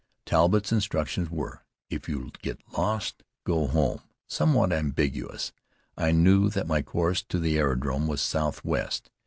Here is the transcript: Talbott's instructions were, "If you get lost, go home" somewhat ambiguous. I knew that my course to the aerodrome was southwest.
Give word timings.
Talbott's 0.25 0.71
instructions 0.71 1.29
were, 1.29 1.63
"If 1.91 2.09
you 2.09 2.31
get 2.41 2.59
lost, 2.75 3.21
go 3.45 3.67
home" 3.67 4.01
somewhat 4.27 4.73
ambiguous. 4.73 5.51
I 5.95 6.11
knew 6.11 6.49
that 6.49 6.65
my 6.65 6.81
course 6.81 7.21
to 7.29 7.37
the 7.37 7.59
aerodrome 7.59 8.07
was 8.07 8.19
southwest. 8.19 9.11